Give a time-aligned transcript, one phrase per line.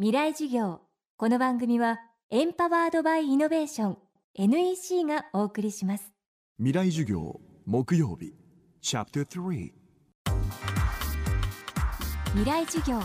[0.00, 0.80] 未来授業。
[1.18, 2.00] この番組は
[2.30, 3.98] エンパワードバイイノベーション
[4.34, 6.10] NEC がお送りします。
[6.56, 8.32] 未来授業木曜日
[8.80, 9.72] チャプター3
[12.28, 12.98] 未来授業。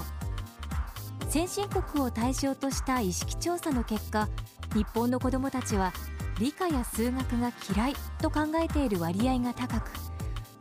[1.28, 4.30] 先進国を対象とした意識調査の結果
[4.74, 5.92] 日本の子どもたちは
[6.40, 9.92] 理科や数学が嫌いと考えている割合が高く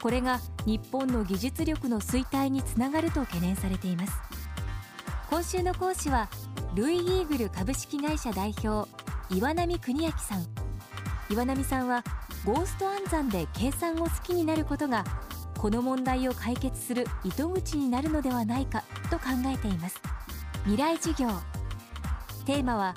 [0.02, 4.33] これが日本の技術力の衰退につながると懸念されています
[5.34, 6.28] 今週の講師は
[6.76, 8.88] ルイ・イーグル株式会社代表
[9.34, 10.46] 岩波邦明さん。
[11.28, 12.04] 岩波さんは
[12.44, 15.04] ゴースト暗算で計算を好きになることが
[15.58, 20.00] この問題を解決する糸口になるのではないかと考えています。
[20.66, 21.28] 未来授業。
[22.46, 22.94] テーマは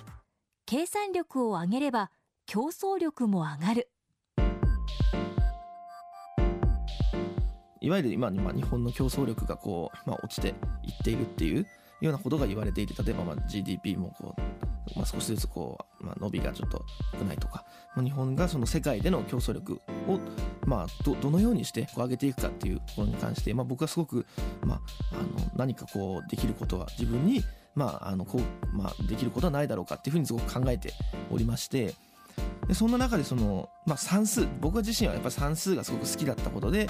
[0.68, 2.12] 計算力を上げれば
[2.46, 3.90] 競争力も上がる。
[7.82, 10.54] いわゆる今日本の競争力がこう、まあ、落ちていっ
[11.04, 11.66] ているっていう
[12.02, 14.42] ようなことが言われていて例えばまあ GDP もこう、
[15.00, 16.86] まあ、少しずつこう、まあ、伸びがちょっと
[17.18, 20.20] 少ないとか、まあ、日本がその世界での競争力を、
[20.66, 24.26] まあ、どのようにしてこう上げていくかっていうところに関して、まあ、僕はすごく、
[24.64, 24.80] まあ、
[25.14, 27.44] あの何かこうできることは自分に、
[27.76, 30.94] まああのこうまあ、できることはないだろうかっていうふうにすごく考えて
[31.32, 31.96] おりまして
[32.68, 36.90] でそんな中でその、まあ、算数僕自身はやっぱり算数がすごく好きだったことで、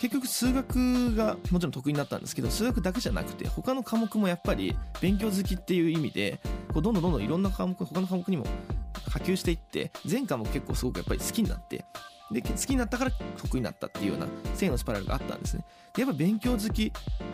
[0.00, 6.40] 結局数学がもちろん得意になったんですけど数学だけじゃなくて他の科目もやっぱり勉強好きっていう意味で
[6.72, 8.44] こうどんどんどんどんいろんな科目他の科目にも
[9.08, 11.84] 波及していって全科も結構すごくやっぱり好きになって
[12.32, 15.64] で好きになったから得意になったっていうような性のスパイラルがあったんですね。
[15.94, 16.90] でやっぱ勉強好きっ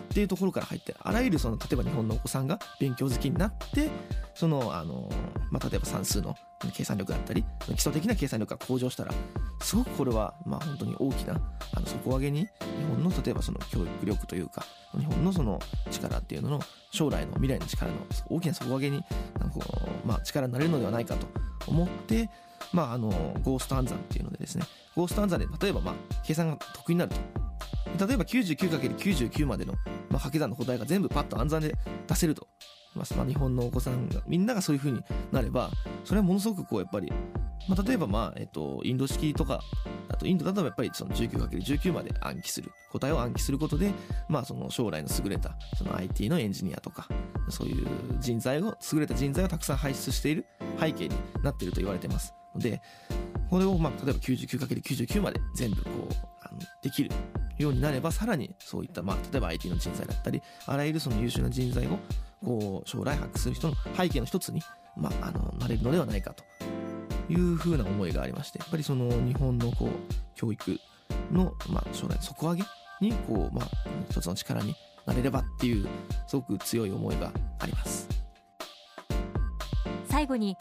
[0.09, 3.89] ていうところから入ってあらゆるその例えば日本のお子さんが勉強好きになって
[4.35, 5.09] そのあの、
[5.51, 6.37] まあ、例えば算数の
[6.73, 9.13] 計算力だったり基礎的な計算力が向上したら
[9.61, 11.41] すごくこれはまあ本当に大きな
[11.75, 12.49] あの底上げに日
[12.89, 14.65] 本の例えばその教育力というか
[14.99, 15.59] 日本のその
[15.91, 16.61] 力っていうのの
[16.93, 17.97] 将来の未来の力の
[18.29, 19.03] 大きな底上げに
[19.39, 19.63] なんかこ
[20.05, 21.27] う、まあ、力になれるのではないかと
[21.67, 22.29] 思って
[22.73, 23.11] まあ、あの
[23.43, 27.41] ゴースト暗算っていうのでですねゴースト暗算で例えばまあ計算が得意になると。
[28.07, 31.75] 例えば 99×99 までの、まあ、掛け算の答えが全部パッと暗算で
[32.07, 32.47] 出せると、
[33.17, 35.03] まあ、日本のお子さんがみんながそういう風に
[35.33, 35.71] なれば
[36.05, 37.13] それはものすごくこうやっぱり、
[37.69, 39.61] まあ、例えばまあ、えっと、インド式とか
[40.09, 43.93] あとインドだとやっぱりその 19×19 まで暗記する答えを暗記することで、
[44.29, 47.09] まあ、その将来の優れたその IT のエンジニアとか
[47.49, 47.87] そういう
[48.19, 50.47] 人材を優れた人材をたくさん輩出している
[50.79, 52.35] 背景になっていると言われてます。
[52.55, 52.81] ので
[53.49, 57.11] これをまあ例えば 99×99 まで全部こうあのできる
[57.59, 61.99] ようになればさらにそういったまあ例えば IT の人材だったりあらゆるその優秀な人材を
[62.45, 64.63] こう将来発掘する人の背景の一つに、
[64.97, 66.45] まあ、あのなれるのではないかと
[67.33, 69.91] いうふうな思いがありましてやっぱりその日本のこう
[70.35, 70.79] 教育
[71.33, 72.63] の、まあ、将来の底上げ
[73.01, 73.69] にこう、まあ、
[74.11, 74.75] 一つの力に
[75.07, 75.87] なれればっていう
[76.27, 78.09] すごく強い思いがあります。
[80.09, 80.57] 最後に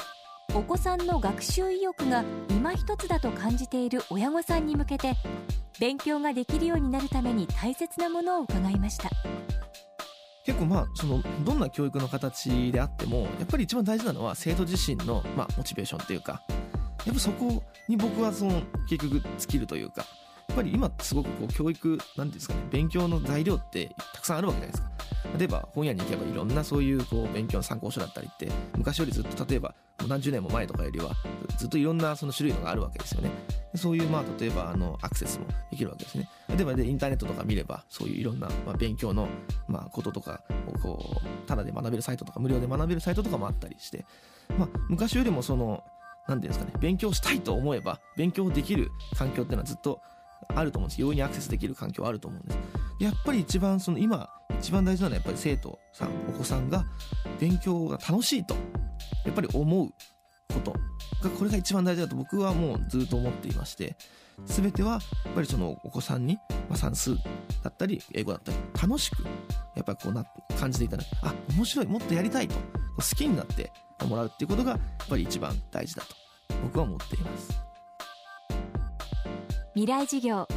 [0.56, 5.16] お子さんの学習意欲が今一つだと感じている親御さんに向けて
[5.80, 9.10] 勉強ができるようになるために大切なものを伺いました。
[10.50, 16.42] 結構まあそのどんな教育の形であってもやっぱり一番大事なのは生徒自身のまあモチベーションというか
[17.06, 20.04] やっぱそこに僕はその結局尽きるというか
[20.48, 24.90] やっぱり今すごくこう教育なんですかね勉強の材料ってたくさんあるわけじゃないですか。
[25.38, 29.76] 例えば本屋に行けばいろんなそういうこう勉強の参考書だったりって昔よりずっと例えば
[30.08, 31.12] 何十年も前とかよりは
[31.58, 33.30] ずっといろんなその種類のがあるわけですよね。
[33.76, 36.30] そういうまあ例えばあのアクセスもできるわけですね。
[36.50, 39.28] 例えばでインターネットとか見ればそういういろんなまあ勉強の
[39.68, 44.06] まあこととかをこうただで学べるサイトとか無料で学べるサイトとかもあったりして
[44.58, 45.84] まあ昔よりもその
[46.28, 50.02] 何ていうんですかね勉強したいと思えば勉強できる環境っていうのはずっと
[50.56, 51.02] あると思うんです。
[51.02, 52.58] 容易にアクセスできる環境はあると思うんです。
[53.00, 56.86] やっぱり一番その今一番大事なのはやっぱり生徒さんお子さんが
[57.40, 58.56] 勉強が楽しいと
[59.26, 59.90] やっぱり思う
[60.54, 60.72] こと
[61.24, 63.96] がこれが一番大事だと僕はもうずっと思っていまして
[64.46, 66.38] 全てはやっぱりそのお子さんに、
[66.70, 67.16] まあ、算数
[67.64, 69.24] だったり英語だったり楽しく
[69.76, 70.26] やっぱりこうな
[70.60, 71.08] 感じていただく。
[71.24, 72.56] あ面白いもっとやりたいと
[72.98, 73.72] 好きになって
[74.06, 76.16] もらうっていうことがやっぱり一番大事だと
[76.64, 77.50] 僕は思っています。
[79.74, 80.48] 未来授業。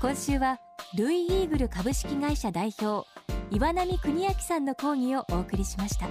[0.00, 0.60] 今週は
[0.96, 3.06] ルイ・イーグル株式会社代表
[3.50, 6.06] 岩波邦明さんの講義をお送りしました。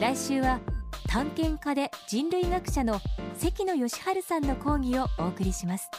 [0.00, 0.60] 来週は
[1.08, 3.00] 探検家で人類学者の
[3.38, 5.90] 関野義治さんの講義をお送りします。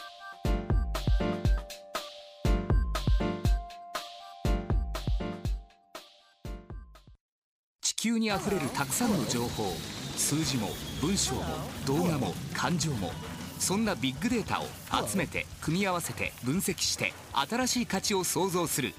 [7.80, 9.72] 地球にあふれるたくさんの情報
[10.16, 10.68] 数字も
[11.00, 11.42] 文章も
[11.86, 13.10] 動画も感情も
[13.58, 14.66] そんなビッグデータを
[15.06, 18.92] 集めて組み合わせて分析して新しい価値を創造する。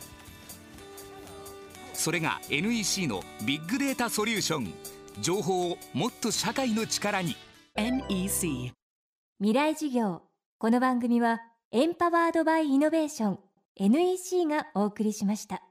[1.94, 4.74] それが NEC のビッグデータソリューション。
[5.22, 7.36] 情報をもっと社会の力に。
[7.76, 8.72] NEC
[9.40, 10.22] 未来事業。
[10.58, 11.42] この番組は
[11.72, 13.40] エンパワードバイイノベーション。
[13.78, 15.62] NEC がお送りしました。